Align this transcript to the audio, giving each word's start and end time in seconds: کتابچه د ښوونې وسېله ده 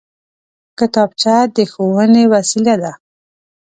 کتابچه 0.77 1.35
د 1.55 1.57
ښوونې 1.71 2.23
وسېله 2.33 2.75
ده 2.83 2.93